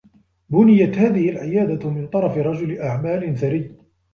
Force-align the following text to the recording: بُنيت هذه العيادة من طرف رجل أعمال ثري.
بُنيت 0.49 0.95
هذه 0.97 1.29
العيادة 1.29 1.89
من 1.89 2.07
طرف 2.07 2.37
رجل 2.37 2.77
أعمال 2.79 3.37
ثري. 3.37 3.75